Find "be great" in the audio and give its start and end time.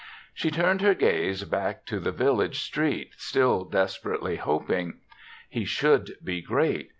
6.23-6.89